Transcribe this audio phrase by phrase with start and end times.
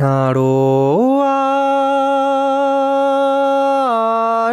[0.00, 1.26] なろあ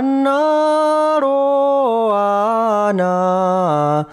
[0.01, 4.07] なろあな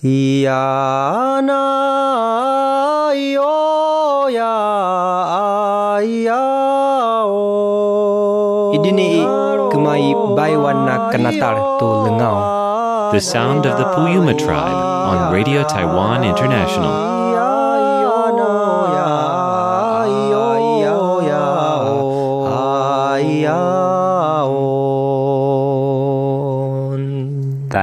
[0.00, 9.26] いやなよややお Idini
[9.72, 14.78] kumai baiwana kanatar tu lengau The sound of the Puyuma tribe
[15.10, 17.26] on Radio Taiwan International.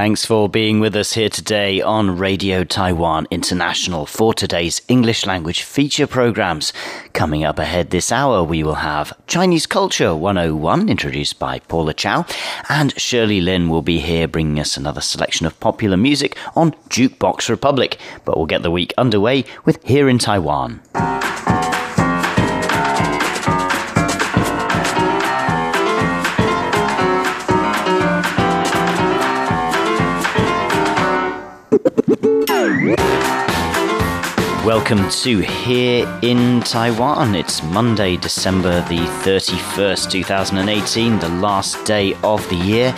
[0.05, 5.63] Thanks for being with us here today on Radio Taiwan International for today's English language
[5.63, 6.71] feature programs.
[7.13, 12.23] Coming up ahead this hour, we will have Chinese Culture 101 introduced by Paula Chow,
[12.69, 17.49] and Shirley Lin will be here bringing us another selection of popular music on Jukebox
[17.49, 17.97] Republic.
[18.25, 20.81] But we'll get the week underway with Here in Taiwan.
[34.75, 37.33] Welcome to Here in Taiwan.
[37.33, 42.93] It's Monday, December the 31st, 2018, the last day of the year.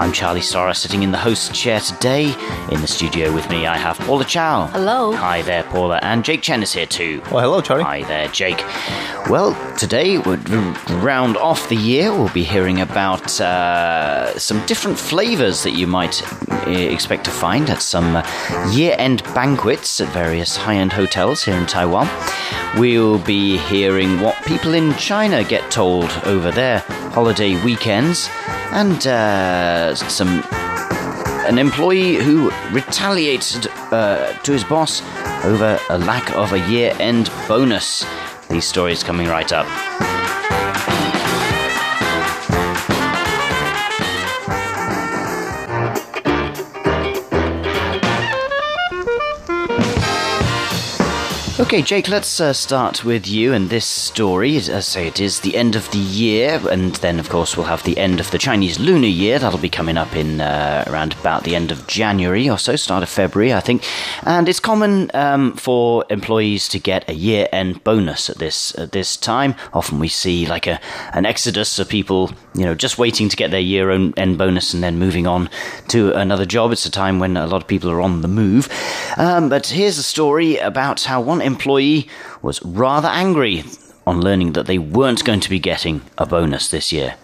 [0.00, 2.32] I'm Charlie Storrar, sitting in the host chair today.
[2.70, 4.66] In the studio with me, I have Paula Chow.
[4.68, 5.10] Hello.
[5.10, 5.98] Hi there, Paula.
[6.02, 7.20] And Jake Chen is here too.
[7.32, 7.82] Well, hello, Charlie.
[7.82, 8.64] Hi there, Jake.
[9.28, 10.36] Well, today, we'll
[11.00, 16.22] round off the year, we'll be hearing about uh, some different flavors that you might
[16.52, 21.42] uh, expect to find at some uh, year end banquets at various high end hotels
[21.42, 22.08] here in Taiwan.
[22.78, 26.78] We'll be hearing what people in China get told over their
[27.10, 28.28] holiday weekends
[28.72, 30.42] and uh, some
[31.48, 35.02] an employee who retaliated uh, to his boss
[35.44, 38.04] over a lack of a year end bonus.
[38.50, 40.07] These stories coming right up.
[51.60, 54.56] Okay, Jake, let's uh, start with you and this story.
[54.56, 57.66] As I say, it is the end of the year, and then, of course, we'll
[57.66, 59.40] have the end of the Chinese lunar year.
[59.40, 63.02] That'll be coming up in uh, around about the end of January or so, start
[63.02, 63.84] of February, I think.
[64.22, 68.92] And it's common um, for employees to get a year end bonus at this at
[68.92, 69.56] this time.
[69.72, 70.80] Often we see like a
[71.12, 74.84] an exodus of people, you know, just waiting to get their year end bonus and
[74.84, 75.50] then moving on
[75.88, 76.70] to another job.
[76.70, 78.68] It's a time when a lot of people are on the move.
[79.16, 82.08] Um, but here's a story about how one employee
[82.42, 83.64] was rather angry
[84.06, 87.16] on learning that they weren't going to be getting a bonus this year.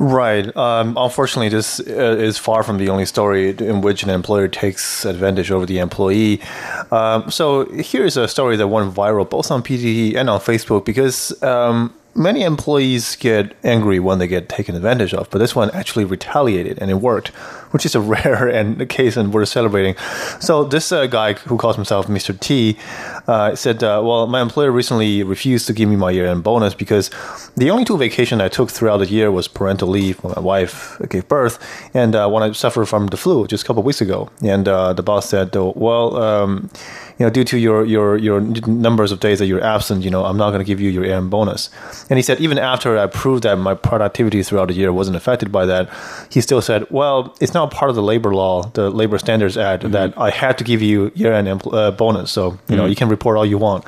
[0.00, 0.46] Right.
[0.56, 5.04] Um, unfortunately, this uh, is far from the only story in which an employer takes
[5.04, 6.40] advantage over the employee.
[6.90, 11.42] Um, so here's a story that went viral both on PTT and on Facebook because
[11.42, 16.04] um, many employees get angry when they get taken advantage of, but this one actually
[16.04, 17.28] retaliated and it worked,
[17.72, 19.94] which is a rare and a case and we're celebrating.
[20.40, 22.38] So this uh, guy who calls himself Mr.
[22.38, 22.76] T
[23.26, 27.10] uh, said, uh, "Well, my employer recently refused to give me my year-end bonus because
[27.56, 31.00] the only two vacation I took throughout the year was parental leave when my wife
[31.08, 31.58] gave birth
[31.94, 34.92] and uh, when I suffered from the flu just a couple weeks ago." And uh,
[34.92, 36.70] the boss said, "Well." Um,
[37.20, 40.24] you know, due to your your your numbers of days that you're absent, you know,
[40.24, 41.68] I'm not going to give you your year-end bonus.
[42.08, 45.52] And he said, even after I proved that my productivity throughout the year wasn't affected
[45.52, 45.90] by that,
[46.30, 49.82] he still said, well, it's not part of the labor law, the Labor Standards Act,
[49.82, 49.92] mm-hmm.
[49.92, 52.30] that I had to give you year-end empl- uh, bonus.
[52.30, 52.76] So you mm-hmm.
[52.76, 53.84] know, you can report all you want.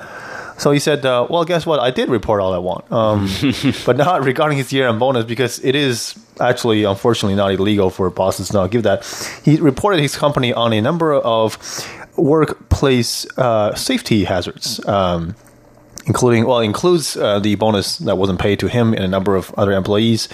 [0.58, 1.80] So he said, uh, "Well, guess what?
[1.80, 3.28] I did report all I want, um,
[3.86, 8.48] but not regarding his year-end bonus because it is actually, unfortunately, not illegal for bosses
[8.48, 9.04] to not give that."
[9.42, 11.56] He reported his company on a number of
[12.16, 14.84] workplace uh, safety hazards.
[14.86, 15.34] Um,
[16.06, 19.54] including well includes uh, the bonus that wasn't paid to him and a number of
[19.54, 20.28] other employees,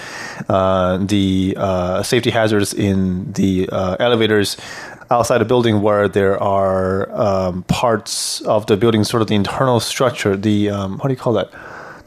[0.49, 4.57] uh, the uh, safety hazards in the uh, elevators
[5.11, 9.81] outside the building where there are um, parts of the building, sort of the internal
[9.81, 10.37] structure.
[10.37, 11.51] The um, what do you call that?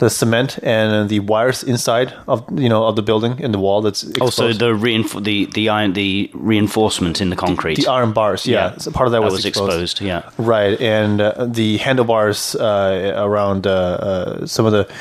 [0.01, 3.83] The cement and the wires inside of you know of the building in the wall
[3.83, 4.21] that's exposed.
[4.21, 8.47] also the reinf- the the iron the reinforcement in the concrete the, the iron bars
[8.47, 8.77] yeah, yeah.
[8.77, 9.99] So part of that, that was, was exposed.
[9.99, 10.01] exposed.
[10.01, 14.91] yeah right and uh, the handlebars uh, around uh, uh some of the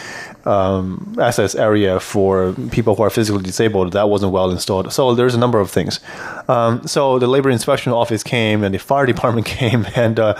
[0.51, 4.93] um, access area for people who are physically disabled that wasn't well installed.
[4.93, 6.01] So there's a number of things.
[6.49, 10.35] Um, so the labor inspection office came and the fire department came and uh,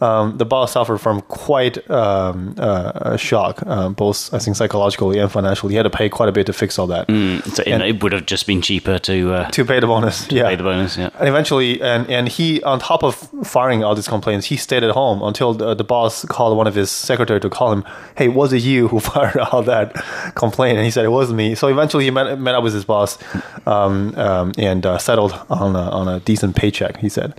[0.00, 5.18] um, the boss suffered from quite um, uh, a shock, uh, both I think psychologically
[5.18, 5.72] and financially.
[5.72, 7.06] He had to pay quite a bit to fix all that.
[7.54, 10.48] So it, it would have just been cheaper to uh, To pay the bonus, yeah.
[10.48, 10.96] pay the bonus.
[10.96, 11.10] Yeah.
[11.18, 13.14] And eventually, and, and he, on top of
[13.44, 16.74] firing all these complaints, he stayed at home until the, the boss called one of
[16.74, 17.84] his secretary to call him,
[18.16, 19.94] hey, was it you who fired all that
[20.34, 20.76] complaint?
[20.76, 21.54] And he said, it wasn't me.
[21.54, 23.18] So eventually he met, met up with his boss
[23.66, 27.34] um, um, and uh, settled on a, on a decent paycheck, he said.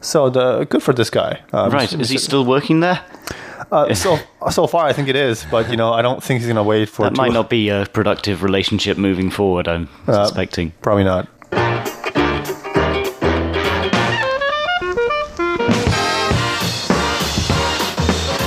[0.00, 1.40] So the good for this guy.
[1.52, 1.92] Um, Right.
[1.92, 3.00] Is he still working there?
[3.72, 4.18] Uh, so
[4.50, 6.88] so far, I think it is, but you know, I don't think he's gonna wait
[6.88, 7.02] for.
[7.02, 9.66] That might not be a productive relationship moving forward.
[9.66, 10.72] I'm Uh, suspecting.
[10.82, 11.26] Probably not.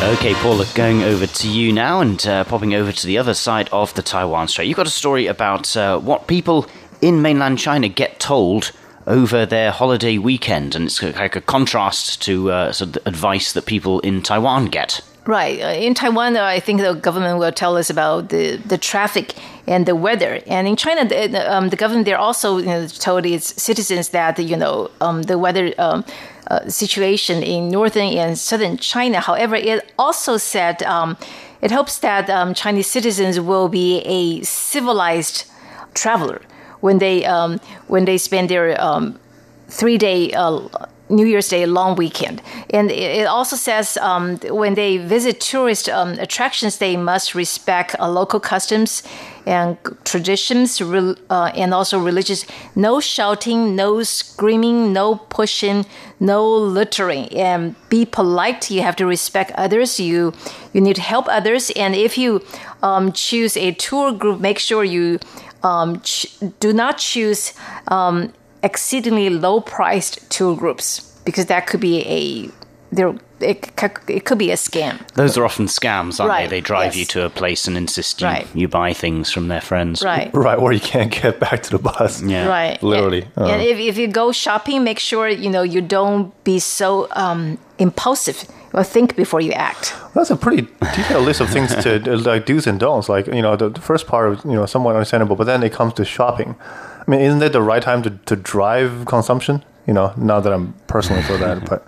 [0.10, 3.70] Okay, Paula, going over to you now and uh, popping over to the other side
[3.72, 4.68] of the Taiwan Strait.
[4.68, 6.66] You've got a story about uh, what people
[7.00, 8.72] in mainland China get told
[9.06, 13.54] over their holiday weekend, and it's like a contrast to uh, sort of the advice
[13.54, 15.00] that people in Taiwan get.
[15.28, 15.62] Right.
[15.62, 19.36] Uh, in Taiwan, uh, I think the government will tell us about the, the traffic
[19.68, 20.42] and the weather.
[20.48, 24.40] And in China, the, um, the government there also you know, told its citizens that
[24.40, 26.04] you know um, the weather um,
[26.50, 29.20] uh, situation in northern and southern China.
[29.20, 31.18] However, it also said um,
[31.62, 35.46] it hopes that um, Chinese citizens will be a civilized
[35.94, 36.42] traveler
[36.80, 39.20] when they um, when they spend their um,
[39.68, 40.68] three day uh,
[41.10, 42.42] New Year's Day long weekend.
[42.70, 48.10] And it also says um, when they visit tourist um, attractions, they must respect uh,
[48.10, 49.04] local customs
[49.46, 52.46] and traditions rel- uh, and also religious.
[52.76, 55.86] No shouting, no screaming, no pushing,
[56.20, 57.34] no littering.
[57.36, 58.70] And be polite.
[58.70, 60.00] You have to respect others.
[60.00, 60.34] You
[60.74, 61.72] you need to help others.
[61.72, 62.42] And if you
[62.84, 65.20] um, choose a tour group, make sure you
[65.64, 67.54] um, ch- do not choose
[67.88, 68.32] um,
[68.64, 72.50] exceedingly low priced tour groups because that could be a
[72.92, 73.72] there it,
[74.08, 75.08] it could be a scam.
[75.14, 76.58] Those are often scams, aren't Right, they?
[76.58, 76.98] They drive yes.
[76.98, 78.48] you to a place and insist you, Right.
[78.54, 80.04] you buy things from their friends.
[80.04, 80.30] Right.
[80.40, 82.22] Right, or you can't get back to the bus.
[82.22, 82.48] Yeah.
[82.48, 82.82] Right.
[82.82, 83.66] Literally, And, and uh.
[83.66, 88.44] if, if you go shopping, make sure you know you don't be so um, impulsive.
[88.72, 89.96] Or think before you act.
[90.14, 93.10] That's a pretty detailed list of things to uh, like do's and don'ts.
[93.10, 95.74] Like you know, the, the first part is you know somewhat understandable, but then it
[95.74, 96.56] comes to shopping.
[96.62, 99.64] I mean, isn't it the right time to, to drive consumption?
[99.88, 101.84] You know, not that I'm personally for that, but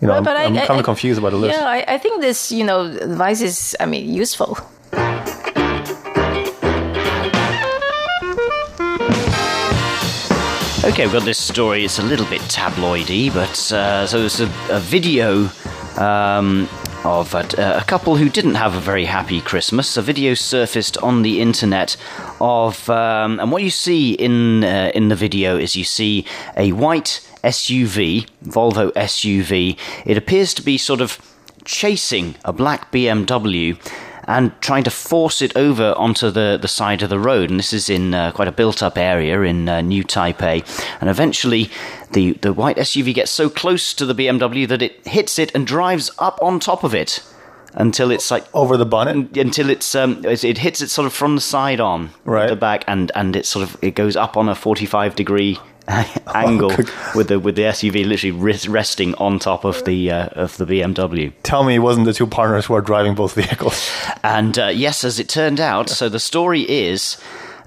[0.00, 1.56] you know, I'm, But I- I'm kind of confused about the list.
[1.56, 4.58] Yeah, I, I think this you know advice is I mean useful.
[10.86, 11.84] Okay, we've got this story.
[11.84, 15.48] It's a little bit tabloidy, but uh, so it's a, a video
[15.96, 16.68] um,
[17.02, 19.96] of a, a couple who didn't have a very happy Christmas.
[19.96, 21.96] A video surfaced on the internet
[22.40, 26.24] of, um, and what you see in uh, in the video is you see
[26.56, 29.76] a white SUV, Volvo SUV.
[30.06, 31.18] It appears to be sort of
[31.64, 33.76] chasing a black BMW
[34.26, 37.50] and trying to force it over onto the, the side of the road.
[37.50, 40.64] And this is in uh, quite a built up area in uh, New Taipei.
[41.00, 41.70] And eventually,
[42.12, 45.66] the, the white SUV gets so close to the BMW that it hits it and
[45.66, 47.22] drives up on top of it
[47.74, 48.44] until it's like.
[48.54, 49.36] Over the bonnet.
[49.36, 52.48] Until it's um, it it hits it sort of from the side on, Right.
[52.48, 55.58] the back, and and it sort of it goes up on a forty five degree
[56.34, 56.90] angle good.
[57.14, 61.32] with the with the SUV literally resting on top of the uh, of the BMW.
[61.42, 63.90] Tell me, it wasn't the two partners who are driving both vehicles?
[64.22, 67.16] And uh, yes, as it turned out, so the story is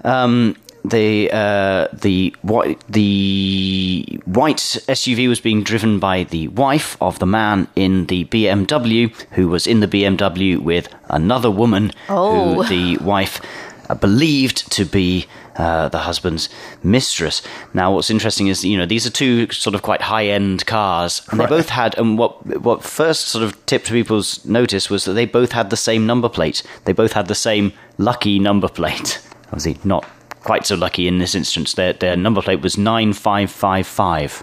[0.04, 4.58] um, the uh, the white the white
[4.88, 9.66] SUV was being driven by the wife of the man in the BMW, who was
[9.66, 12.62] in the BMW with another woman, Oh.
[12.62, 13.40] who the wife
[13.88, 15.26] uh, believed to be.
[15.60, 16.48] Uh, the husband's
[16.82, 17.42] mistress.
[17.74, 21.38] Now, what's interesting is, you know, these are two sort of quite high-end cars, and
[21.38, 21.98] they both had.
[21.98, 25.76] And what what first sort of tipped people's notice was that they both had the
[25.76, 26.62] same number plate.
[26.86, 29.20] They both had the same lucky number plate.
[29.52, 30.04] Obviously, not
[30.44, 31.74] quite so lucky in this instance.
[31.74, 34.42] Their their number plate was nine five five five.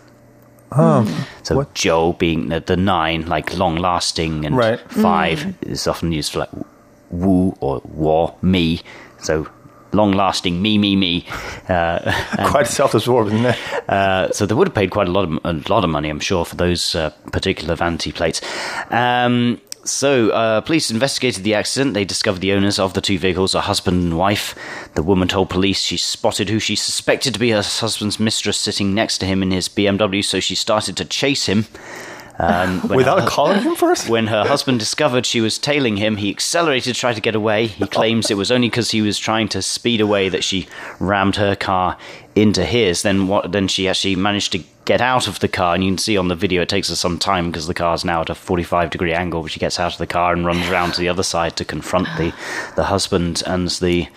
[1.44, 4.80] So Joe being the, the nine, like long lasting, and Right.
[4.92, 6.50] five is often used for like
[7.10, 8.82] woo or war, me.
[9.20, 9.48] So
[9.94, 11.26] long lasting, me, me, me.
[11.68, 12.14] Uh,
[12.50, 13.90] Quite self-absorbed, isn't it?
[13.90, 16.20] uh, so they would have paid quite a lot of a lot of money, I'm
[16.20, 18.42] sure, for those uh, particular vanity plates.
[18.92, 21.94] Um, so, uh, police investigated the accident.
[21.94, 24.54] They discovered the owners of the two vehicles are husband and wife.
[24.96, 28.94] The woman told police she spotted who she suspected to be her husband's mistress sitting
[28.94, 31.68] next to him in his BMW, so she started to chase him.
[32.40, 34.10] Um, Without her- calling him first?
[34.10, 37.66] when her husband discovered she was tailing him, he accelerated to try to get away.
[37.68, 40.68] He claims it was only because he was trying to speed away that she
[41.00, 41.98] rammed her car
[42.36, 43.02] into his.
[43.02, 43.52] Then what?
[43.52, 46.28] Then she actually managed to get out of the car, and you can see on
[46.28, 49.14] the video it takes her some time because the car's now at a 45 degree
[49.14, 49.42] angle.
[49.42, 51.66] But she gets out of the car and runs around to the other side to
[51.66, 52.34] confront the
[52.76, 54.08] the husband and the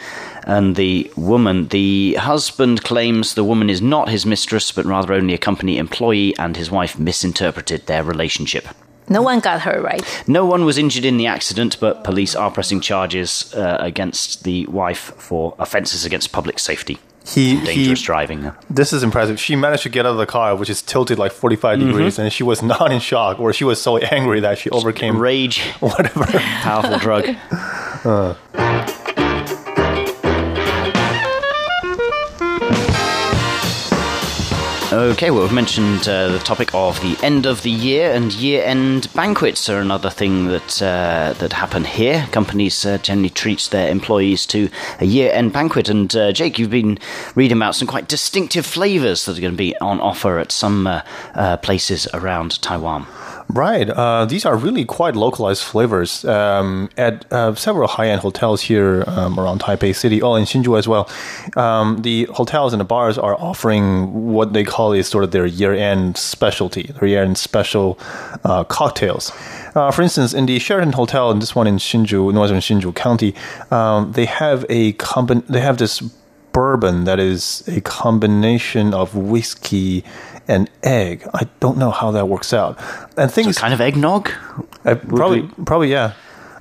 [0.44, 1.68] and the woman.
[1.68, 6.37] The husband claims the woman is not his mistress, but rather only a company employee,
[6.38, 8.66] and his wife misinterpreted their relationship.
[9.09, 10.02] No one got hurt, right?
[10.28, 14.66] No one was injured in the accident, but police are pressing charges uh, against the
[14.66, 16.99] wife for offences against public safety.
[17.26, 18.52] He, he Dangerous driving.
[18.70, 19.38] This is impressive.
[19.38, 22.32] She managed to get out of the car, which is tilted like 45 degrees, and
[22.32, 26.25] she was not in shock, or she was so angry that she overcame Rage, whatever.
[26.25, 27.25] powerful drug.
[34.92, 39.06] Okay, well, we've mentioned uh, the topic of the end of the year, and year-end
[39.14, 42.26] banquets are another thing that uh, that happen here.
[42.32, 44.68] Companies uh, generally treat their employees to
[44.99, 46.99] a year-end banquet, and uh, Jake, you've been
[47.37, 50.88] reading about some quite distinctive flavors that are going to be on offer at some
[50.88, 51.02] uh,
[51.37, 53.06] uh, places around Taiwan.
[53.52, 53.90] Right.
[53.90, 56.25] Uh, these are really quite localized flavors.
[56.25, 60.87] Um, at uh, several high-end hotels here um, around Taipei City, oh, in Hsinchu as
[60.87, 61.11] well,
[61.57, 65.47] um, the hotels and the bars are offering what they call is sort of their
[65.47, 67.99] year-end specialty, their year-end special
[68.45, 69.33] uh, cocktails.
[69.75, 73.35] Uh, for instance, in the Sheraton Hotel, and this one in Hsinchu, northern Hsinchu County,
[73.71, 74.92] um, they have a
[75.49, 76.02] They have this
[76.52, 80.04] bourbon that is a combination of whiskey
[80.49, 81.26] and egg.
[81.33, 82.78] I don't know how that works out.
[83.16, 84.30] And things Kind of eggnog.
[84.85, 86.14] I probably probably yeah.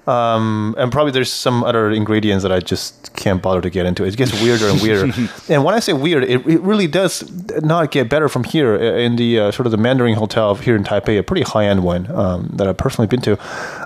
[0.07, 4.05] Um, and probably there's some other ingredients that I just can't bother to get into.
[4.05, 5.13] It gets weirder and weirder.
[5.49, 7.29] and when I say weird, it, it really does
[7.61, 8.75] not get better from here.
[8.75, 11.83] In the uh, sort of the Mandarin Hotel here in Taipei, a pretty high end
[11.83, 13.37] one um, that I've personally been to,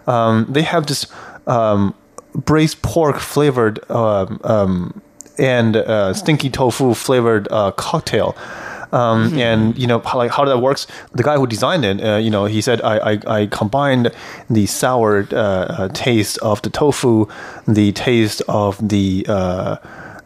[0.10, 1.12] um, they have this
[1.45, 1.93] um,
[2.33, 5.01] braised pork flavored um, um,
[5.37, 8.35] and uh, stinky tofu flavored uh, cocktail.
[8.91, 10.85] Um, and you know how, like how that works.
[11.13, 14.11] The guy who designed it, uh, you know, he said I, I, I combined
[14.51, 17.25] the sour uh, uh, taste of the tofu,
[17.67, 19.77] the taste of the uh,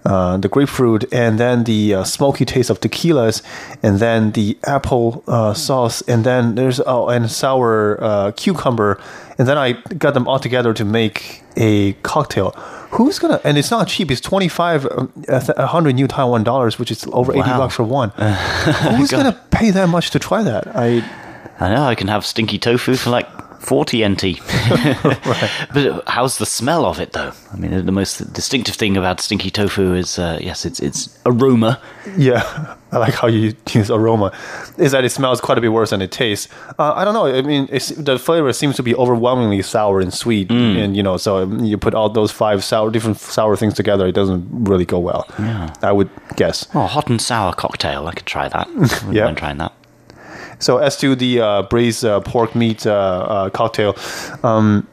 [0.07, 3.41] uh, the grapefruit, and then the uh, smoky taste of tequilas,
[3.83, 8.99] and then the apple uh, sauce, and then there's oh, and sour uh, cucumber,
[9.37, 12.53] and then I got them all together to make a cocktail.
[12.91, 13.39] Who's gonna?
[13.44, 14.10] And it's not cheap.
[14.12, 17.58] It's twenty five uh, hundred new Taiwan dollars, which is over eighty Wow.
[17.60, 18.10] bucks for one.
[18.96, 20.67] Who's gonna pay that much to try that?
[20.75, 21.03] I
[21.60, 23.27] I know I can have stinky tofu for like
[23.59, 24.23] 40 NT.
[25.73, 27.31] But how's the smell of it though?
[27.53, 31.79] I mean, the most distinctive thing about stinky tofu is uh, yes, it's it's aroma.
[32.17, 34.31] Yeah, I like how you use aroma.
[34.77, 36.47] Is that it smells quite a bit worse than it tastes.
[36.79, 37.25] Uh, I don't know.
[37.27, 41.17] I mean, it's, the flavor seems to be overwhelmingly sour and sweet, and you know,
[41.17, 44.99] so you put all those five sour, different sour things together, it doesn't really go
[44.99, 45.25] well.
[45.39, 45.73] Yeah.
[45.81, 46.67] I would guess.
[46.73, 48.07] Oh, hot and sour cocktail.
[48.07, 48.67] I could try that.
[49.11, 49.33] Yeah.
[49.33, 49.73] trying that.
[50.59, 53.95] So as to the uh, braised uh, pork meat uh, uh, cocktail,
[54.43, 54.87] um,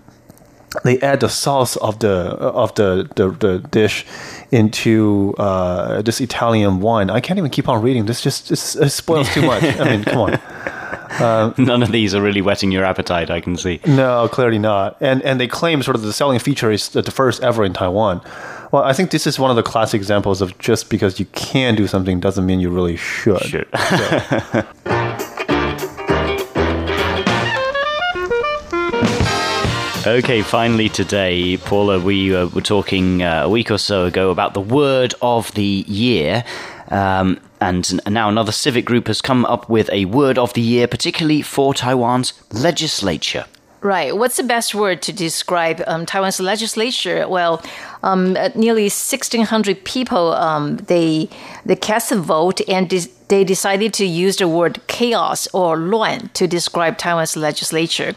[0.83, 4.04] they add the sauce of the of the the, the dish
[4.50, 7.11] into uh, this Italian wine.
[7.11, 8.06] I can't even keep on reading.
[8.06, 9.62] This just, it spoils too much.
[9.62, 11.54] I mean, come on.
[11.59, 13.30] None of these are really whetting your appetite.
[13.30, 13.80] I can see.
[13.87, 14.97] No, clearly not.
[15.00, 18.21] And and they claim sort of the selling feature is the first ever in Taiwan.
[18.73, 21.76] Well, I think this is one of the classic examples of just because you can
[21.76, 23.42] do something doesn't mean you really should.
[23.42, 23.68] Should.
[30.07, 34.53] Okay, finally today, Paula, we uh, were talking uh, a week or so ago about
[34.53, 36.45] the word of the year.
[36.91, 40.87] Um, and now another civic group has come up with a word of the year,
[40.87, 43.47] particularly for Taiwan's legislature.
[43.85, 44.17] Right.
[44.17, 47.29] What's the best word to describe um, Taiwan's legislature?
[47.29, 47.62] Well,
[48.03, 51.29] um, uh, nearly 1,600 people um, they
[51.67, 56.31] they cast a vote and de- they decided to use the word chaos or luan
[56.33, 58.14] to describe Taiwan's legislature.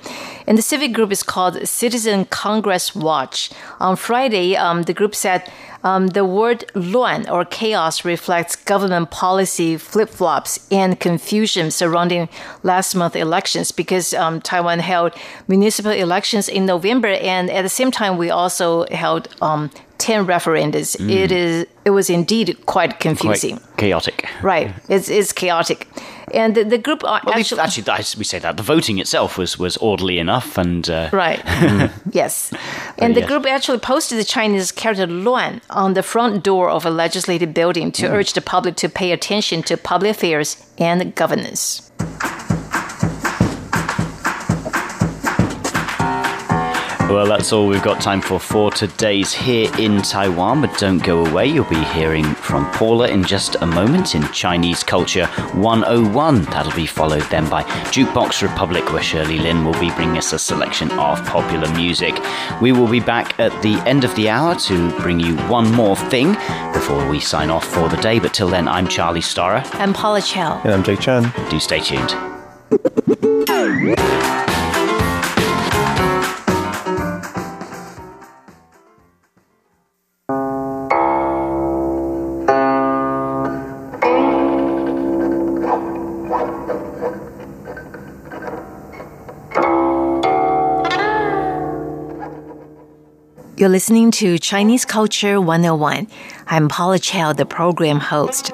[0.47, 3.51] And the civic group is called Citizen Congress Watch.
[3.81, 5.51] On Friday, um, the group said
[5.87, 12.27] um, the word luan or chaos reflects government policy flip flops and confusion surrounding
[12.63, 15.13] last month elections because um, Taiwan held
[15.47, 20.95] municipal elections in November, and at the same time, we also held um, 10 referendums.
[21.09, 23.59] It is it was indeed quite Quite confusing.
[23.77, 24.27] chaotic.
[24.43, 25.86] Right, it's, it's chaotic.
[26.33, 29.37] And the, the group uh, Well, actually, actually, I- we say that the voting itself
[29.37, 31.41] was, was orderly enough, and uh, Right.
[31.47, 31.87] Hmm.
[32.11, 32.53] yes.
[32.97, 33.29] And the yes.
[33.29, 37.91] group actually posted the Chinese character Luan on the front door of a legislative building
[37.93, 38.13] to hmm.
[38.13, 41.86] urge the public to pay attention to public affairs and governance.
[47.09, 51.25] Well, that's all we've got time for for today's Here in Taiwan, but don't go
[51.25, 51.47] away.
[51.47, 56.41] You'll be hearing from Paula in just a moment in Chinese Culture 101.
[56.43, 60.39] That'll be followed then by Jukebox Republic, where Shirley Lin will be bringing us a
[60.39, 62.13] selection of popular music.
[62.61, 65.95] We will be back at the end of the hour to bring you one more
[65.95, 66.33] thing
[66.73, 68.19] before we sign off for the day.
[68.19, 69.65] But till then, I'm Charlie Storrar.
[69.75, 70.61] I'm Paula Chow.
[70.65, 71.31] And I'm Jake Chan.
[71.49, 72.13] Do stay tuned.
[93.57, 96.07] You're listening to Chinese Culture 101.
[96.45, 98.51] I'm Paula Chow, the program host.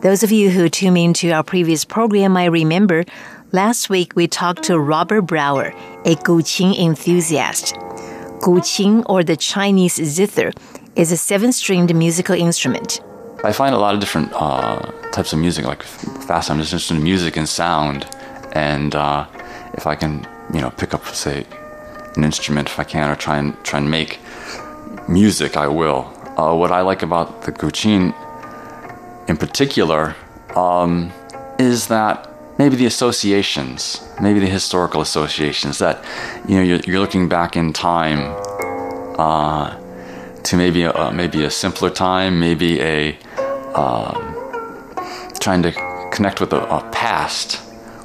[0.00, 3.04] Those of you who tuned into our previous program might remember
[3.52, 5.68] last week we talked to Robert Brower,
[6.04, 7.76] a Guqin enthusiast.
[8.42, 10.50] Guqin, or the Chinese zither,
[10.96, 13.00] is a seven stringed musical instrument.
[13.44, 14.80] I find a lot of different uh,
[15.12, 16.50] types of music, like fast.
[16.50, 18.04] I'm just interested in music and sound,
[18.50, 19.28] and uh,
[19.74, 21.46] if I can, you know, pick up, say,
[22.16, 24.18] an instrument, if I can, or try and try and make
[25.08, 26.12] music, I will.
[26.36, 28.14] Uh, what I like about the Guqin,
[29.28, 30.16] in particular,
[30.56, 31.12] um,
[31.58, 36.04] is that maybe the associations, maybe the historical associations that
[36.48, 38.20] you know you're, you're looking back in time
[39.18, 39.78] uh,
[40.42, 43.16] to maybe a, maybe a simpler time, maybe a
[43.74, 44.34] um,
[45.38, 45.72] trying to
[46.12, 47.56] connect with a, a past,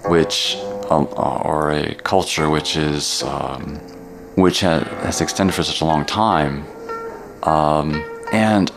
[0.05, 0.57] which
[0.89, 1.03] uh,
[1.43, 3.79] or a culture which is um,
[4.35, 6.65] which has, has extended for such a long time,
[7.43, 8.71] um, and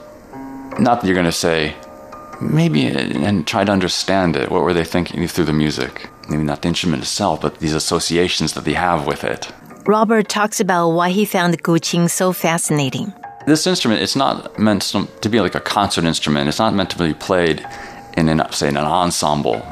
[0.79, 1.75] not that you're going to say
[2.41, 4.51] maybe and try to understand it.
[4.51, 6.09] What were they thinking through the music?
[6.29, 9.51] Maybe not the instrument itself, but these associations that they have with it.
[9.87, 13.13] Robert talks about why he found the Guqin so fascinating.
[13.47, 14.83] This instrument, it's not meant
[15.23, 16.49] to be like a concert instrument.
[16.49, 17.67] It's not meant to be played
[18.17, 19.63] in an, say, in an ensemble.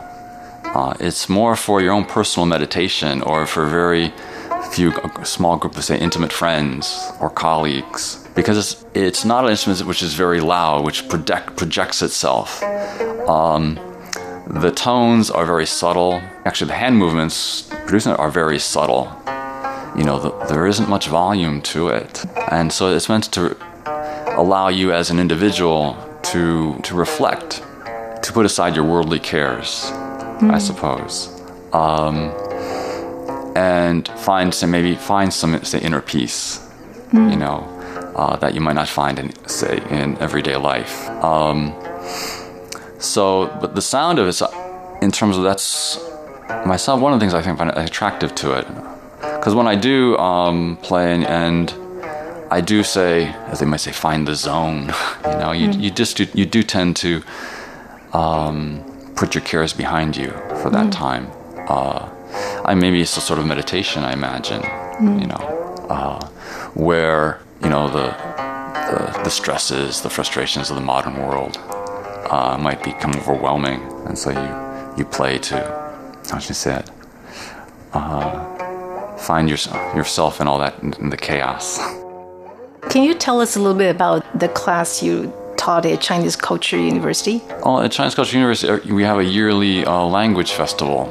[0.64, 4.12] Uh, it's more for your own personal meditation or for very
[4.72, 8.26] few, a small group of, say, intimate friends or colleagues.
[8.34, 12.62] Because it's, it's not an instrument which is very loud, which project, projects itself.
[13.28, 13.78] Um,
[14.48, 16.20] the tones are very subtle.
[16.44, 19.10] Actually, the hand movements producing it are very subtle.
[19.96, 22.24] You know, the, there isn't much volume to it.
[22.50, 23.56] And so it's meant to
[24.36, 27.62] allow you as an individual to, to reflect,
[28.22, 29.90] to put aside your worldly cares,
[30.40, 30.52] mm.
[30.52, 31.28] I suppose.
[31.72, 32.32] Um,
[33.56, 36.58] and find some, maybe find some, say, inner peace,
[37.10, 37.30] mm.
[37.30, 37.60] you know,
[38.14, 41.08] uh, that you might not find in, say, in everyday life.
[41.24, 41.74] Um,
[42.98, 44.42] so, but the sound of it,
[45.00, 45.98] in terms of that's
[46.66, 48.66] myself, one of the things I think find attractive to it,
[49.20, 51.74] because when I do um, play and, and,
[52.48, 54.82] I do say, as they might say, find the zone.
[55.24, 55.82] you know, you, mm.
[55.82, 57.22] you just do, you do tend to
[58.12, 58.84] um,
[59.16, 60.30] put your cares behind you
[60.62, 60.92] for that mm.
[60.92, 61.26] time.
[61.68, 62.08] Uh,
[62.64, 64.62] I maybe it's a sort of meditation, I imagine.
[64.62, 65.20] Mm.
[65.20, 66.26] You know, uh,
[66.74, 68.08] where you know the,
[68.90, 71.58] the, the stresses, the frustrations of the modern world
[72.30, 75.86] uh, might become overwhelming, and so you you play to
[76.30, 76.90] how should I say it?
[77.92, 79.58] Uh, find your,
[79.94, 81.78] yourself in all that in, in the chaos.
[82.90, 86.78] Can you tell us a little bit about the class you taught at Chinese Culture
[86.78, 87.42] University?
[87.62, 91.06] Oh, at Chinese Culture University, uh, we have a yearly uh, language festival.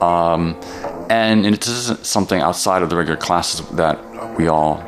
[0.00, 0.60] Um,
[1.10, 3.98] and it isn't something outside of the regular classes that
[4.36, 4.82] we all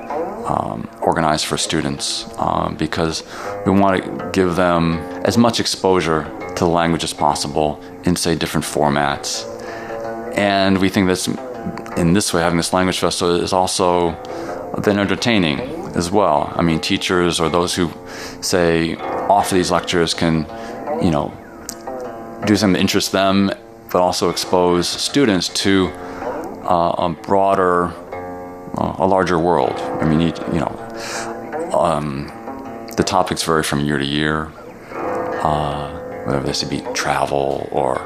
[0.46, 3.23] um, organize for students um, because
[3.66, 6.25] we want to give them as much exposure
[6.57, 9.46] to the language as possible in, say, different formats.
[10.37, 11.27] And we think that
[11.96, 14.12] in this way, having this language festival is also
[14.79, 15.61] then entertaining
[15.96, 16.53] as well.
[16.55, 17.90] I mean, teachers or those who
[18.40, 20.46] say offer these lectures can,
[21.03, 21.33] you know,
[22.46, 23.51] do something that interests them,
[23.92, 25.88] but also expose students to
[26.64, 27.87] uh, a broader,
[28.79, 29.74] uh, a larger world.
[30.00, 32.29] I mean, you, you know, um,
[32.96, 34.50] the topics vary from year to year,
[34.92, 37.98] uh, whether this would be travel or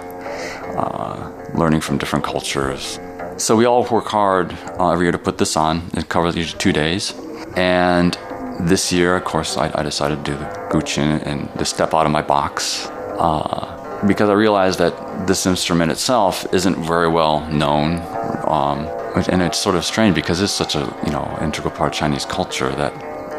[0.76, 2.98] uh, learning from different cultures.
[3.36, 5.90] So we all work hard uh, every year to put this on.
[5.94, 7.12] It covers usually two days.
[7.56, 8.16] And
[8.60, 12.06] this year, of course, I, I decided to do the Guqin and to step out
[12.06, 12.86] of my box
[13.18, 14.94] uh, because I realized that
[15.26, 18.00] this instrument itself isn't very well known.
[18.46, 18.86] Um,
[19.30, 22.24] and it's sort of strange because it's such a you know integral part of Chinese
[22.24, 22.92] culture that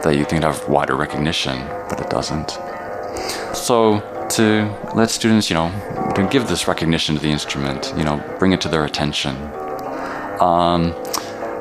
[0.04, 1.58] that you think it'd have wider recognition,
[1.90, 2.52] but it doesn't.
[3.54, 4.00] So
[4.32, 5.70] to let students, you know,
[6.16, 9.36] to give this recognition to the instrument, you know, bring it to their attention.
[10.40, 10.94] Um,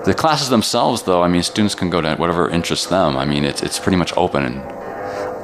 [0.05, 3.17] the classes themselves, though, I mean, students can go to whatever interests them.
[3.17, 4.59] I mean, it's it's pretty much open.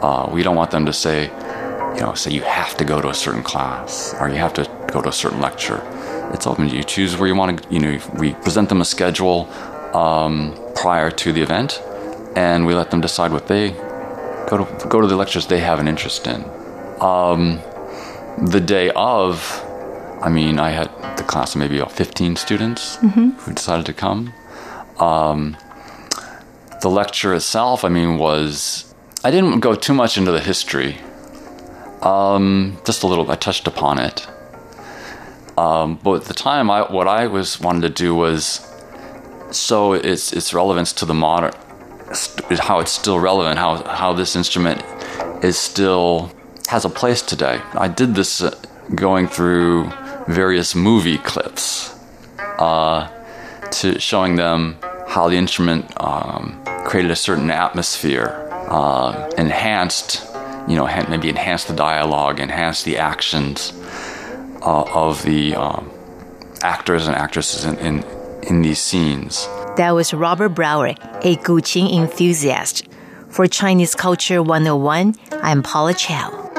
[0.02, 1.30] Uh, we don't want them to say,
[1.94, 4.64] you know, say you have to go to a certain class or you have to
[4.92, 5.82] go to a certain lecture.
[6.32, 6.68] It's open.
[6.68, 7.74] You choose where you want to.
[7.74, 9.48] You know, we present them a schedule
[9.94, 11.82] um, prior to the event,
[12.36, 13.70] and we let them decide what they
[14.48, 16.44] go to go to the lectures they have an interest in.
[17.00, 17.60] Um,
[18.38, 19.62] the day of,
[20.22, 24.32] I mean, I had the class of maybe about 15 students who decided to come.
[24.98, 25.56] Um,
[26.80, 30.98] the lecture itself, I mean, was I didn't go too much into the history.
[32.02, 33.30] Um, just a little.
[33.30, 34.26] I touched upon it.
[35.58, 38.66] Um, but at the time, I, what I was wanted to do was
[39.50, 41.52] so its its relevance to the modern,
[42.60, 44.82] how it's still relevant, how how this instrument
[45.44, 46.32] is still
[46.68, 47.60] has a place today.
[47.74, 48.54] I did this uh,
[48.94, 49.90] going through
[50.28, 51.94] various movie clips,
[52.58, 53.08] uh,
[53.70, 54.76] to showing them
[55.08, 60.24] how the instrument um, created a certain atmosphere, uh, enhanced,
[60.68, 63.72] you know, maybe enhance the dialogue, enhance the actions
[64.62, 65.90] uh, of the um,
[66.62, 68.04] actors and actresses in, in
[68.42, 69.46] in these scenes.
[69.76, 70.88] That was Robert Brower,
[71.22, 72.86] a Guqin enthusiast.
[73.28, 76.49] For Chinese Culture 101, I'm Paula Chow.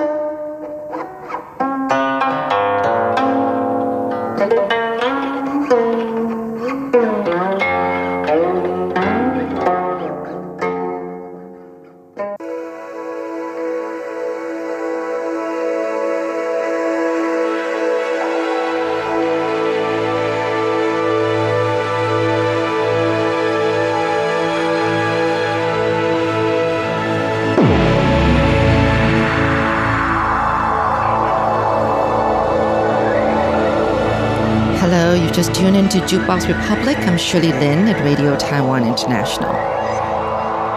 [35.93, 36.97] Into Jukebox Republic.
[36.99, 39.51] I'm Shirley Lin at Radio Taiwan International.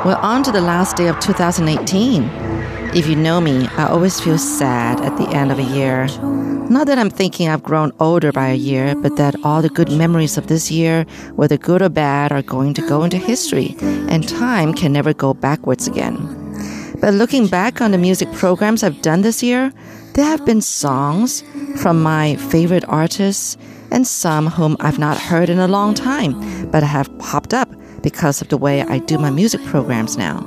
[0.04, 2.24] We're on to the last day of 2018.
[2.96, 6.06] If you know me, I always feel sad at the end of a year.
[6.68, 9.92] Not that I'm thinking I've grown older by a year, but that all the good
[9.92, 11.04] memories of this year,
[11.36, 15.32] whether good or bad, are going to go into history, and time can never go
[15.32, 16.16] backwards again.
[17.00, 19.72] But looking back on the music programs I've done this year,
[20.14, 21.44] there have been songs
[21.76, 23.56] from my favorite artists
[23.94, 26.34] and some whom I've not heard in a long time,
[26.70, 27.70] but have popped up
[28.02, 30.44] because of the way I do my music programs now.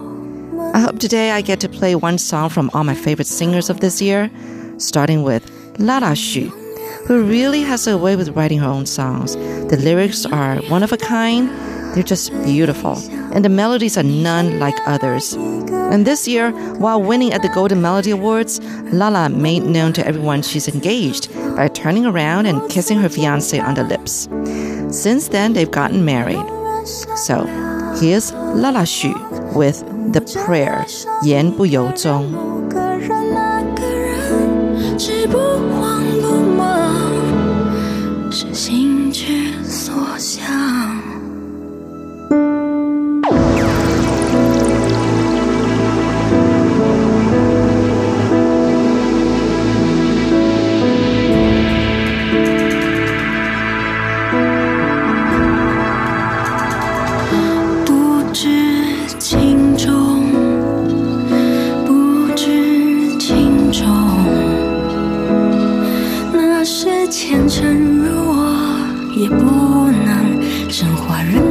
[0.73, 3.79] I hope today I get to play one song from all my favorite singers of
[3.79, 4.29] this year,
[4.77, 6.49] starting with Lala Xu,
[7.07, 9.36] who really has a way with writing her own songs.
[9.69, 11.49] The lyrics are one of a kind,
[11.94, 12.96] they're just beautiful,
[13.33, 15.35] and the melodies are none like others.
[15.35, 18.61] And this year, while winning at the Golden Melody Awards,
[18.92, 23.75] Lala made known to everyone she's engaged by turning around and kissing her fiance on
[23.75, 24.29] the lips.
[24.90, 26.44] Since then, they've gotten married.
[27.16, 27.44] So,
[28.01, 29.12] here's Lala Xu
[29.55, 30.87] with The Prayer,
[31.22, 32.33] 言不由衷。
[32.68, 35.38] 个人那个人，是不
[35.79, 38.86] 慌不忙，是心
[67.60, 68.54] 沉入我
[69.15, 71.46] 也不能升华人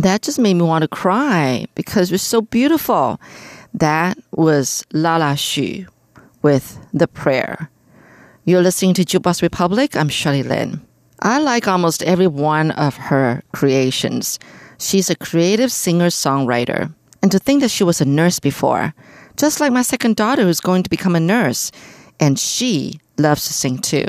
[0.00, 3.20] That just made me want to cry because it was so beautiful.
[3.74, 5.86] That was Lala Xu
[6.40, 7.68] with The Prayer.
[8.46, 9.94] You're listening to Jukebox Republic.
[9.96, 10.80] I'm Shirley Lin.
[11.20, 14.38] I like almost every one of her creations.
[14.78, 16.90] She's a creative singer songwriter.
[17.20, 18.94] And to think that she was a nurse before,
[19.36, 21.72] just like my second daughter who's going to become a nurse.
[22.18, 24.06] And she loves to sing too.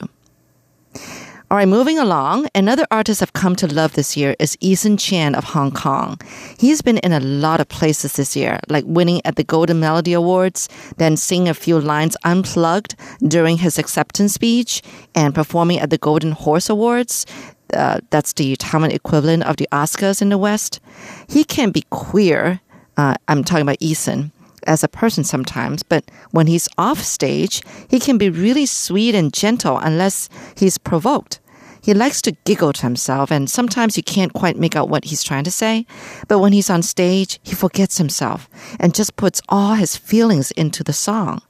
[1.52, 2.48] All right, moving along.
[2.56, 6.18] Another artist I've come to love this year is Eason Chan of Hong Kong.
[6.58, 10.14] He's been in a lot of places this year, like winning at the Golden Melody
[10.14, 12.96] Awards, then singing a few lines unplugged
[13.28, 14.82] during his acceptance speech,
[15.14, 17.26] and performing at the Golden Horse Awards.
[17.74, 20.80] Uh, that's the Taiwan equivalent of the Oscars in the West.
[21.28, 22.62] He can be queer.
[22.96, 24.32] Uh, I'm talking about Eason
[24.68, 29.34] as a person sometimes, but when he's off stage, he can be really sweet and
[29.34, 31.41] gentle unless he's provoked.
[31.82, 35.24] He likes to giggle to himself, and sometimes you can't quite make out what he's
[35.24, 35.86] trying to say.
[36.28, 38.48] But when he's on stage, he forgets himself
[38.80, 41.42] and just puts all his feelings into the song.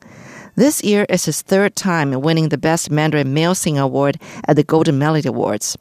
[0.55, 4.63] This year is his third time winning the Best Mandarin Male Singer Award at the
[4.63, 5.77] Golden Melody Awards.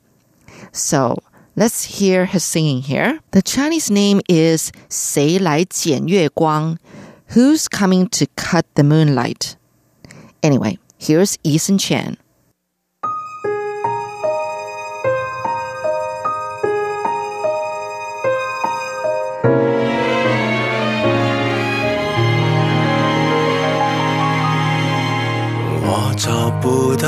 [0.72, 1.18] So
[1.56, 3.20] let's hear his singing here.
[3.30, 6.78] The Chinese name is 谁来剪月光?
[7.34, 9.56] Who's coming to cut the moonlight?
[10.42, 12.16] Anyway, here's Eason Chan.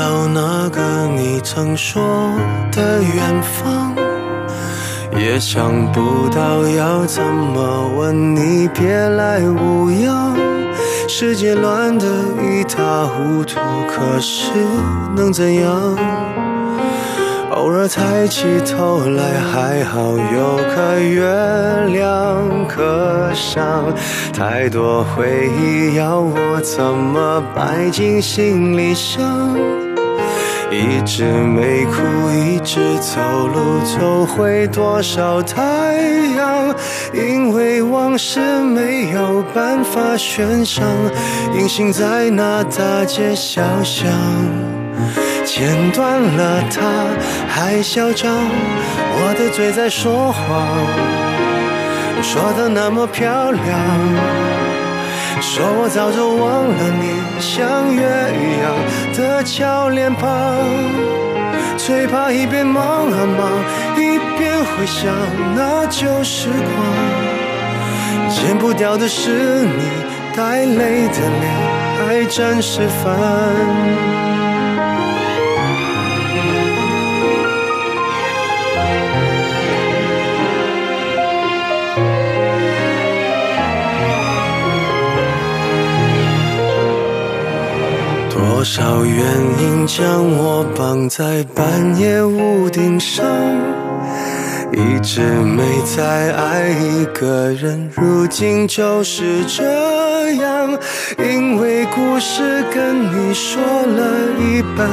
[0.03, 2.03] 到那个你曾说
[2.73, 3.95] 的远方，
[5.17, 10.35] 也想不到要怎么问你，别来无恙。
[11.07, 12.05] 世界乱得
[12.41, 14.51] 一塌糊涂，可是
[15.15, 15.97] 能怎样？
[17.51, 21.23] 偶尔抬起头来，还好有颗月
[21.93, 23.85] 亮可赏。
[24.33, 29.23] 太多回忆要我怎么摆进行李箱？
[30.73, 35.61] 一直没哭，一直走路，走回多少太
[36.35, 36.75] 阳？
[37.13, 40.83] 因为往事没有办法悬赏，
[41.53, 44.11] 隐形在那大街小巷。
[45.45, 46.81] 剪断了它
[47.47, 50.67] 还嚣张，我的嘴在说谎，
[52.23, 53.61] 说的那么漂亮，
[55.45, 57.05] 说我早就忘了你
[57.39, 58.01] 像月
[58.33, 58.65] 一样
[59.13, 60.25] 的俏脸庞，
[61.77, 63.51] 最怕一边忙啊忙，
[63.95, 65.13] 一边回想
[65.53, 66.73] 那旧时光，
[68.29, 69.83] 剪不掉的是你
[70.35, 71.45] 带泪的脸，
[71.99, 73.13] 还真是烦。
[88.83, 89.25] 多少原
[89.61, 93.25] 因将我绑在半夜屋顶上，
[94.73, 100.77] 一直没再爱一个人，如今就是这样。
[101.17, 104.03] 因为故事跟你说了
[104.37, 104.89] 一半，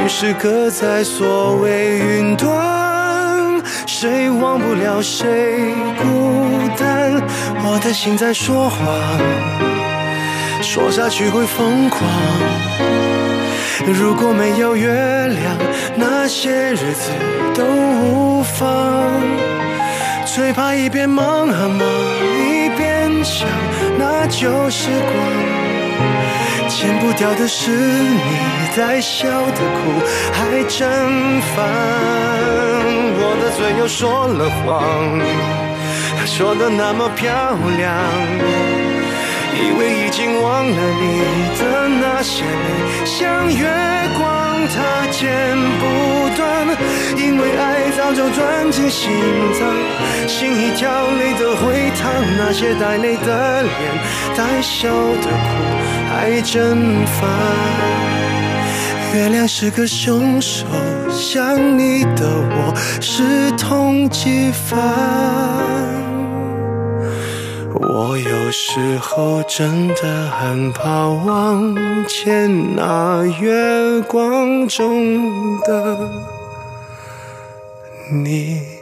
[0.00, 6.44] 于是搁在所谓云端，谁忘不了谁孤
[6.78, 7.20] 单，
[7.64, 8.86] 我的心在说谎。
[10.62, 12.00] 说下去会疯狂。
[13.92, 14.90] 如果没有月
[15.28, 15.56] 亮，
[15.94, 17.10] 那些日子
[17.54, 19.12] 都无妨。
[20.24, 21.80] 最怕一边忙啊忙，
[22.48, 23.48] 一边想
[23.98, 25.12] 那旧时光。
[26.68, 28.20] 剪不掉的是你
[28.76, 31.64] 在笑的苦，还真烦。
[33.18, 35.20] 我的嘴又说了谎，
[36.26, 37.32] 说的那么漂
[37.78, 38.85] 亮。
[39.58, 41.04] 以为已经忘了你
[41.58, 43.66] 的那些美，像月
[44.18, 44.22] 光
[44.74, 44.76] 它
[45.10, 45.24] 剪
[45.80, 45.82] 不
[46.36, 46.44] 断，
[47.16, 49.10] 因为爱早就钻进心
[49.58, 49.60] 脏，
[50.28, 52.04] 心一跳泪都会淌，
[52.38, 53.72] 那些带泪的脸，
[54.36, 55.48] 带笑的哭，
[56.10, 57.28] 还真烦。
[59.14, 60.66] 月亮是个凶手，
[61.10, 65.95] 想你的我是痛几番。
[67.85, 71.75] 我有时候真的很怕望
[72.07, 76.09] 见那月光中的
[78.11, 78.81] 你。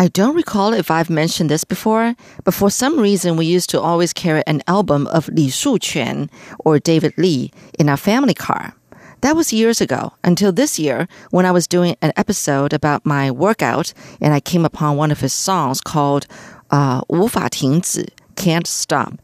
[0.00, 3.80] I don't recall if I've mentioned this before, but for some reason we used to
[3.80, 6.28] always carry an album of Li Shuquan
[6.60, 7.50] or David Lee
[7.80, 8.74] in our family car.
[9.22, 13.30] That was years ago, until this year when I was doing an episode about my
[13.30, 16.26] workout and I came upon one of his songs called
[16.70, 19.14] uh, 无法停止, Can't Stop.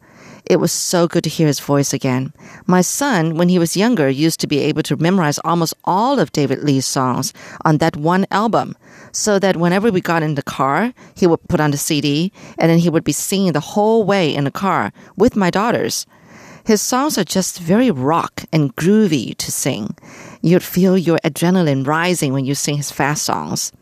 [0.47, 2.31] It was so good to hear his voice again.
[2.67, 6.31] My son, when he was younger, used to be able to memorize almost all of
[6.31, 8.75] David Lee's songs on that one album.
[9.11, 12.69] So that whenever we got in the car, he would put on the CD and
[12.69, 16.05] then he would be singing the whole way in the car with my daughters.
[16.70, 19.96] His songs are just very rock and groovy to sing.
[20.40, 23.72] You'd feel your adrenaline rising when you sing his fast songs.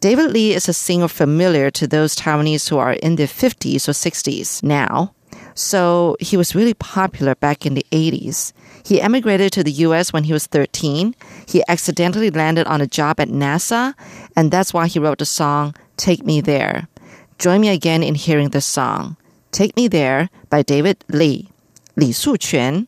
[0.00, 3.92] David Lee is a singer familiar to those Taiwanese who are in their 50s or
[3.92, 5.14] 60s now.
[5.54, 8.52] So he was really popular back in the 80s.
[8.84, 11.14] He emigrated to the US when he was 13.
[11.46, 13.94] He accidentally landed on a job at NASA,
[14.34, 16.88] and that's why he wrote the song Take Me There.
[17.38, 19.16] Join me again in hearing this song,
[19.52, 21.51] Take Me There by David Lee.
[21.94, 22.86] 李素全。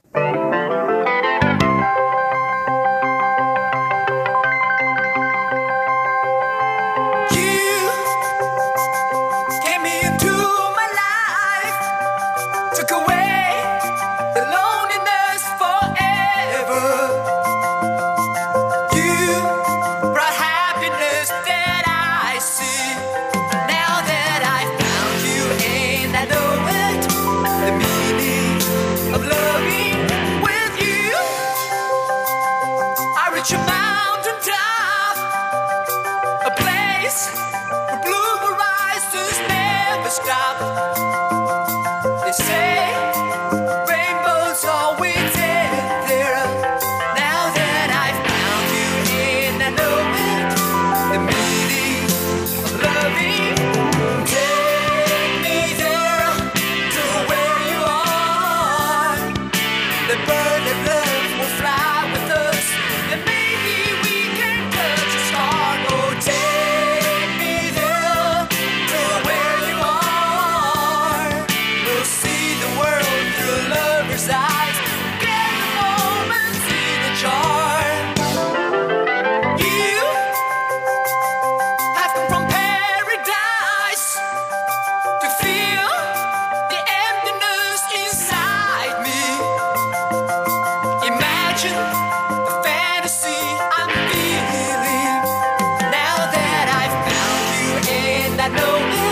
[98.44, 99.03] I know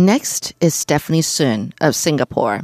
[0.00, 2.62] Next is Stephanie Sun of Singapore.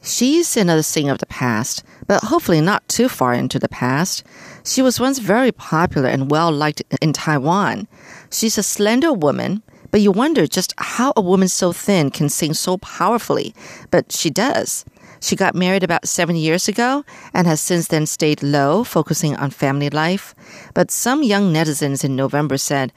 [0.00, 4.22] She's another singer of the past, but hopefully not too far into the past.
[4.64, 7.88] She was once very popular and well liked in Taiwan.
[8.30, 12.54] She's a slender woman, but you wonder just how a woman so thin can sing
[12.54, 13.52] so powerfully,
[13.90, 14.84] but she does.
[15.20, 17.04] She got married about seven years ago
[17.34, 20.36] and has since then stayed low, focusing on family life.
[20.74, 22.92] But some young netizens in November said,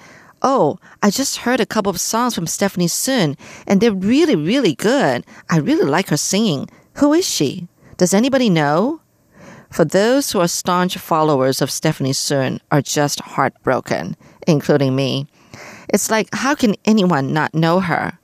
[0.46, 4.76] Oh, I just heard a couple of songs from Stephanie Sun, and they're really, really
[4.76, 5.26] good.
[5.50, 6.70] I really like her singing.
[6.96, 7.70] Who is she?
[7.96, 9.00] Does anybody know?
[9.72, 15.28] For those who are staunch followers of Stephanie Sun are just heartbroken, including me.
[15.94, 18.20] It's like, how can anyone not know her?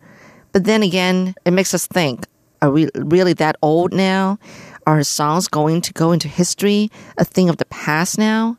[0.51, 2.25] But then again, it makes us think,
[2.61, 4.39] are we really that old now?
[4.85, 8.57] Are her songs going to go into history, a thing of the past now?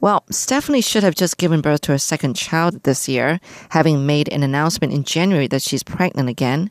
[0.00, 3.38] Well, Stephanie should have just given birth to her second child this year,
[3.68, 6.70] having made an announcement in January that she's pregnant again.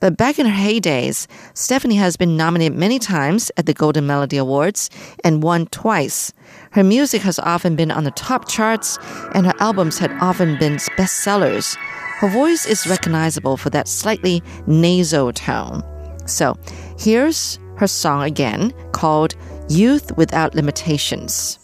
[0.00, 4.36] But back in her heydays, Stephanie has been nominated many times at the Golden Melody
[4.36, 4.90] Awards
[5.22, 6.32] and won twice.
[6.72, 8.98] Her music has often been on the top charts,
[9.34, 11.76] and her albums had often been bestsellers.
[12.18, 15.84] Her voice is recognizable for that slightly nasal tone.
[16.26, 16.58] So,
[16.98, 19.36] here's her song again called
[19.68, 21.63] Youth Without Limitations.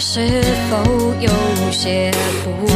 [0.00, 1.30] 是否有
[1.70, 2.10] 些
[2.42, 2.69] 不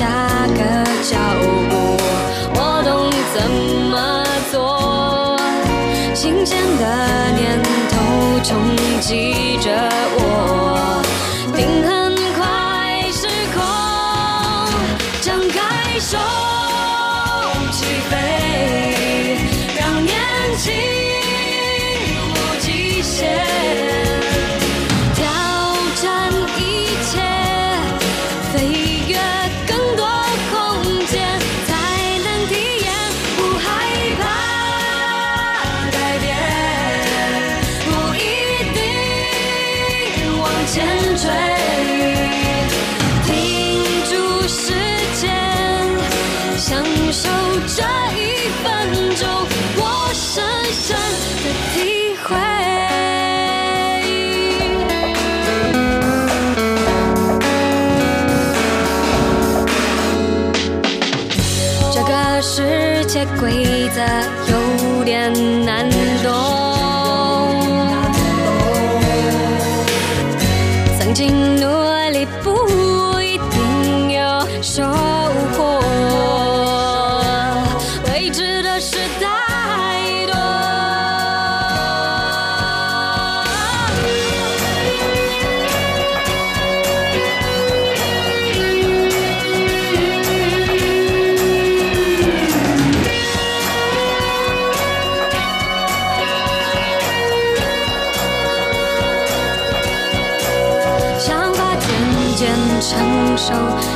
[0.00, 0.06] 下
[0.56, 0.60] 个
[1.02, 1.18] 脚
[1.68, 1.72] 步
[2.54, 2.88] 我懂
[3.34, 3.36] 怎
[3.90, 3.94] 么
[4.50, 4.56] 做，
[6.14, 6.82] 新鲜的
[7.36, 8.48] 念头冲
[9.02, 9.68] 击着
[10.16, 10.18] 我，
[63.38, 64.00] 规则
[64.50, 65.32] 有点
[65.64, 65.88] 难
[66.22, 66.49] 懂。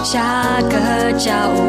[0.05, 1.63] 下个脚步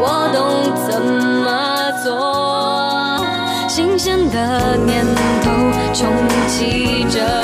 [0.00, 3.26] 我懂怎么做。
[3.68, 5.04] 新鲜的念
[5.42, 5.50] 头
[5.92, 6.08] 冲
[6.46, 7.41] 击着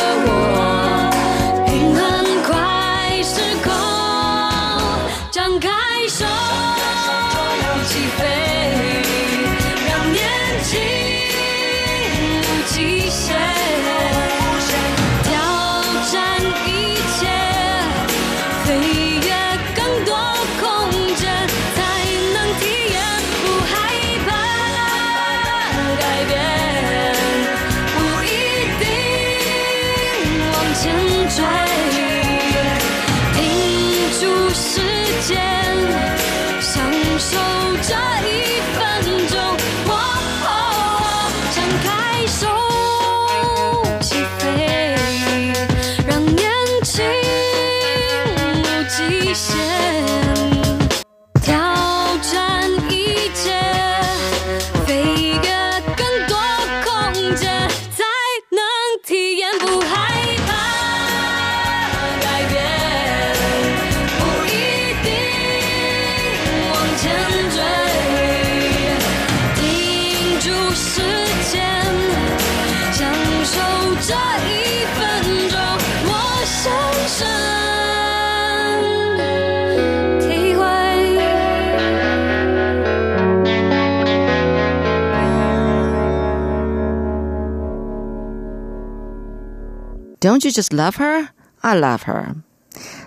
[90.38, 91.30] Don't you just love her?
[91.64, 92.36] I love her.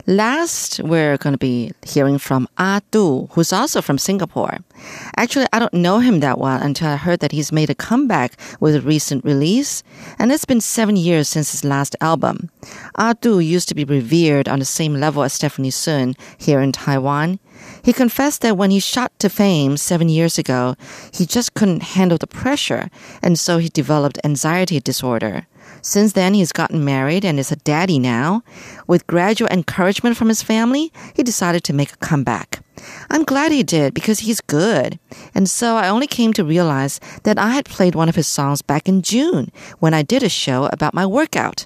[0.06, 4.58] Last, we're going to be hearing from Ah Du, who's also from Singapore.
[5.16, 8.38] Actually, I don't know him that well until I heard that he's made a comeback
[8.60, 9.82] with a recent release,
[10.20, 12.50] and it's been seven years since his last album.
[12.98, 16.74] Ah Du used to be revered on the same level as Stephanie Sun here in
[16.74, 17.40] Taiwan.
[17.82, 20.76] He confessed that when he shot to fame seven years ago,
[21.14, 22.90] he just couldn't handle the pressure,
[23.24, 25.48] and so he developed anxiety disorder.
[25.82, 28.44] Since then, he's gotten married and is a daddy now.
[28.88, 32.64] With gradual encouragement from his family, he decided to make a comeback.
[33.10, 35.00] I'm glad he did because he's good.
[35.36, 38.62] And so I only came to realize that I had played one of his songs
[38.62, 41.66] back in June when I did a show about my workout.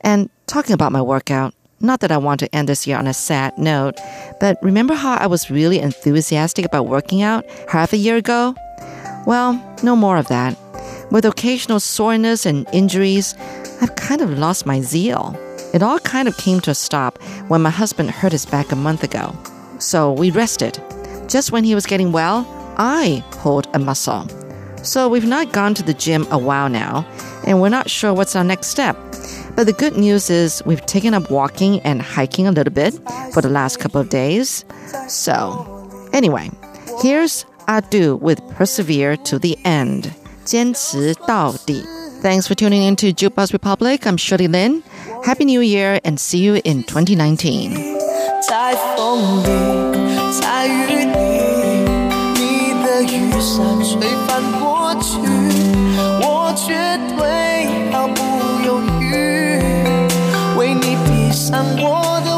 [0.00, 3.14] And talking about my workout, not that I want to end this year on a
[3.14, 3.98] sad note,
[4.40, 8.54] but remember how I was really enthusiastic about working out half a year ago?
[9.26, 10.56] Well, no more of that.
[11.12, 13.34] With occasional soreness and injuries,
[13.82, 15.38] I've kind of lost my zeal.
[15.74, 18.76] It all kind of came to a stop when my husband hurt his back a
[18.76, 19.36] month ago.
[19.78, 20.82] So we rested.
[21.28, 22.46] Just when he was getting well,
[22.78, 24.26] I pulled a muscle.
[24.82, 27.06] So we've not gone to the gym a while now,
[27.46, 28.96] and we're not sure what's our next step.
[29.54, 32.94] But the good news is we've taken up walking and hiking a little bit
[33.34, 34.64] for the last couple of days.
[35.08, 36.50] So, anyway,
[37.02, 40.14] here's Adu with Persevere to the End.
[40.43, 41.83] 坚持到底.
[42.21, 44.01] Thanks for tuning in to Jukebox Republic.
[44.07, 44.81] I'm Shirley Lin.
[45.23, 47.71] Happy New Year and see you in 2019.
[48.41, 49.47] 在风里，
[50.39, 51.15] 在雨里，
[52.33, 55.19] 你的雨伞吹翻过去，
[56.21, 58.21] 我绝对毫不
[58.65, 59.59] 犹豫，
[60.57, 62.37] 为你披上我的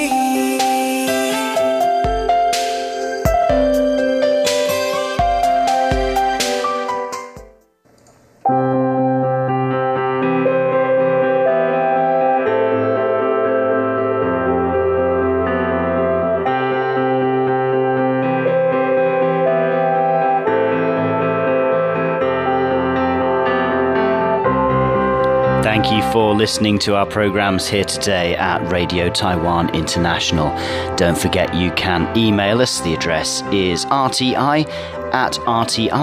[26.41, 30.49] Listening to our programs here today at Radio Taiwan International.
[30.95, 32.81] Don't forget you can email us.
[32.81, 34.67] The address is rti
[35.13, 35.93] at rti.org.tw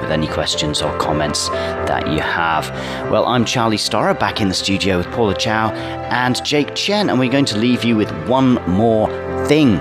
[0.00, 2.70] with any questions or comments that you have.
[3.10, 5.70] Well, I'm Charlie Storrar back in the studio with Paula Chow
[6.08, 9.08] and Jake Chen, and we're going to leave you with one more
[9.46, 9.78] thing.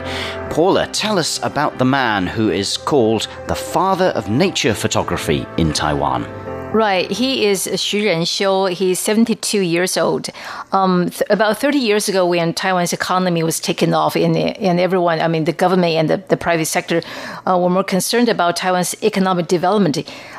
[0.50, 5.72] Paula, tell us about the man who is called the father of nature photography in
[5.72, 6.47] Taiwan.
[6.74, 7.10] Right.
[7.10, 8.70] He is Xu Renxiu.
[8.72, 10.30] He's 72 years old.
[10.74, 15.22] Um, th- about 30 years ago, when Taiwan's economy was taken off and, and everyone,
[15.22, 17.02] I mean, the government and the, the private sector
[17.48, 19.98] uh, were more concerned about Taiwan's economic development.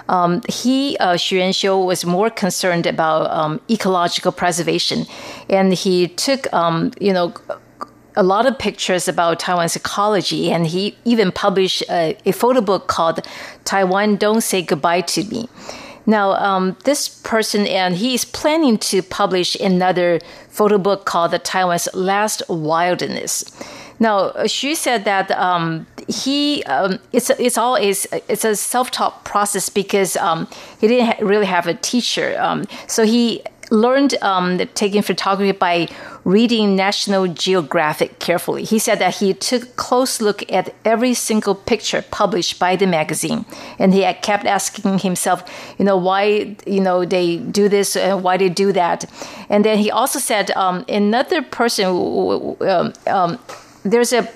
[0.09, 5.07] Um, he, uh, Xu Renxiu, was more concerned about um, ecological preservation.
[5.49, 7.33] And he took, um, you know,
[8.16, 12.87] a lot of pictures about Taiwan's ecology, and he even published a, a photo book
[12.87, 13.20] called
[13.64, 15.49] Taiwan Don't Say Goodbye to Me.
[16.09, 21.38] Now, um, this person, and he is planning to publish another photo book called The
[21.38, 23.44] Taiwan's Last Wilderness.
[24.00, 29.24] Now, Xu said that um, he um, it's it's all is it's a self taught
[29.24, 30.48] process because um,
[30.80, 32.40] he didn't ha- really have a teacher.
[32.40, 35.88] Um, so he learned um, taking photography by
[36.24, 38.64] reading National Geographic carefully.
[38.64, 42.86] He said that he took a close look at every single picture published by the
[42.86, 43.44] magazine,
[43.78, 45.42] and he kept asking himself,
[45.78, 49.04] you know, why you know they do this and why they do that.
[49.48, 51.86] And then he also said um, another person,
[52.60, 53.38] um, um,
[53.84, 54.28] there's a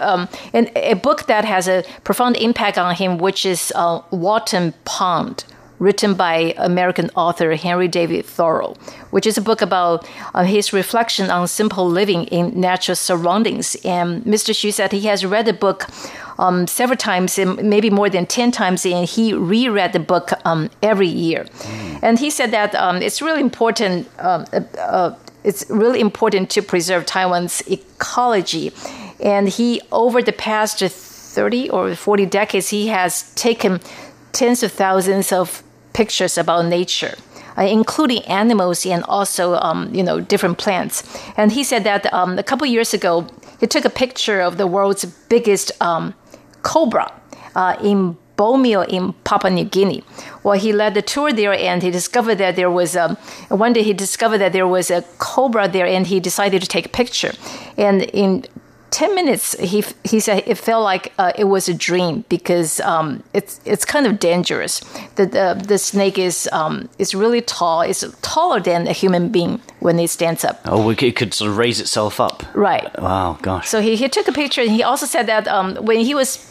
[0.00, 4.74] um, and a book that has a profound impact on him, which is uh, Walden
[4.84, 5.44] Pond,
[5.80, 8.76] written by American author Henry David Thoreau,
[9.10, 13.74] which is a book about uh, his reflection on simple living in natural surroundings.
[13.84, 14.54] And Mr.
[14.54, 15.86] Xu said he has read the book
[16.38, 21.08] um, several times, maybe more than 10 times, and he reread the book um, every
[21.08, 21.46] year.
[22.02, 24.08] And he said that um, it's really important.
[24.18, 28.72] Um, uh, uh, it's really important to preserve Taiwan's ecology.
[29.18, 33.80] And he, over the past 30 or 40 decades, he has taken
[34.32, 35.62] tens of thousands of
[35.92, 37.14] pictures about nature.
[37.58, 41.02] Uh, including animals and also, um, you know, different plants.
[41.36, 43.26] And he said that um, a couple years ago,
[43.58, 46.14] he took a picture of the world's biggest um,
[46.62, 47.12] cobra
[47.56, 50.02] uh, in Borneo in Papua New Guinea.
[50.42, 53.18] Well, he led the tour there and he discovered that there was a,
[53.48, 56.86] one day he discovered that there was a cobra there and he decided to take
[56.86, 57.32] a picture.
[57.76, 58.46] And in
[58.90, 63.22] 10 minutes he he said it felt like uh, it was a dream because um,
[63.32, 64.80] it's it's kind of dangerous.
[65.14, 67.82] The the, the snake is um, is really tall.
[67.82, 70.60] It's taller than a human being when it stands up.
[70.64, 72.42] Oh, it could sort of raise itself up.
[72.54, 72.90] right.
[73.00, 73.68] Wow, gosh.
[73.68, 76.46] so he, he took a picture and he also said that um, when he was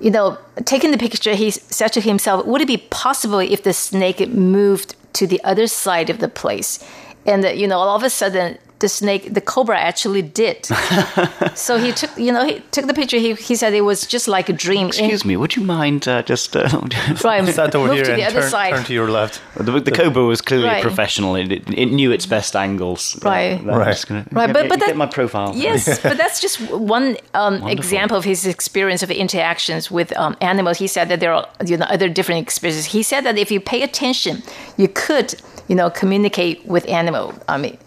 [0.00, 3.72] you know taking the picture he said to himself would it be possible if the
[3.72, 6.82] snake moved to the other side of the place?
[7.26, 10.58] And uh, you know all of a sudden the snake the cobra actually did
[11.66, 14.26] so he took you know he took the picture he, he said it was just
[14.36, 16.48] like a dream Excuse me, would you mind uh, just.
[16.56, 16.62] Uh,
[17.24, 19.34] right Stand over move here to the and other turn, side turn to your left.
[19.66, 20.84] The, the Cobra was clearly Right.
[20.84, 21.30] a professional.
[21.36, 21.50] It,
[21.84, 23.02] it knew its best angles.
[23.22, 23.58] Right.
[23.58, 24.04] I'm Right.
[24.08, 25.50] gonna- Right, get- but- but get that- my profile.
[25.66, 30.76] Yes, but that's just one um, example of his experience of interactions with um, animals.
[30.84, 32.84] He said that there are you know other different experiences.
[32.96, 34.34] He said that if you pay attention,
[34.76, 35.28] you could
[35.68, 37.34] you know communicate with animal.
[37.48, 37.78] I mean,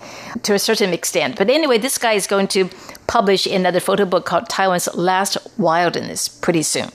[0.44, 1.38] to a certain extent.
[1.38, 2.70] But anyway, this guy is going to
[3.08, 6.90] publish another photo book called Taiwan's Last Wilderness pretty soon.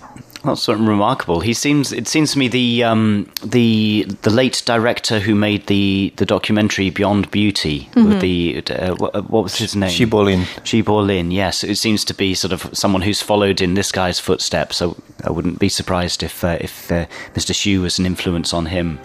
[0.44, 1.38] That's sort of remarkable.
[1.38, 1.92] He seems.
[1.92, 6.90] It seems to me the um, the the late director who made the the documentary
[6.90, 8.08] Beyond Beauty Mm-hmm.
[8.08, 9.88] with the uh, what, what was his name?
[9.90, 10.44] Shi Bolin.
[10.64, 11.30] Shi Lin.
[11.30, 14.78] Yes, it seems to be sort of someone who's followed in this guy's footsteps.
[14.78, 17.52] So I wouldn't be surprised if uh, if uh, Mr.
[17.54, 18.98] Xu was an influence on him.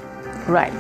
[0.47, 0.73] Right.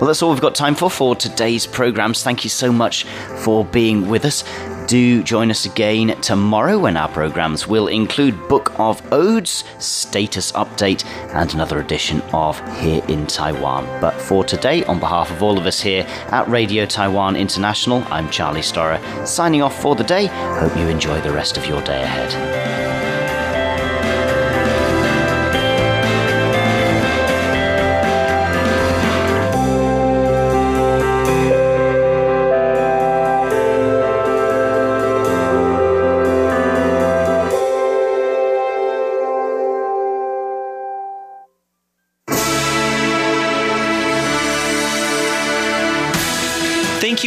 [0.00, 2.22] Well, that's all we've got time for for today's programs.
[2.22, 3.04] Thank you so much
[3.38, 4.44] for being with us.
[4.86, 11.04] Do join us again tomorrow when our programs will include Book of Odes, Status Update,
[11.34, 13.84] and another edition of Here in Taiwan.
[14.00, 18.30] But for today, on behalf of all of us here at Radio Taiwan International, I'm
[18.30, 20.28] Charlie Storrar, signing off for the day.
[20.58, 22.87] Hope you enjoy the rest of your day ahead.